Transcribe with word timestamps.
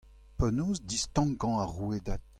Penaos 0.37 0.77
distankañ 0.93 1.53
ar 1.63 1.69
rouedad? 1.77 2.21